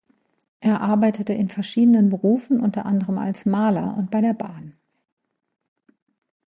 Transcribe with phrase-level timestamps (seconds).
[0.61, 4.73] Er arbeitete in verschiedenen Berufen, unter anderem als Maler und bei der Bahn.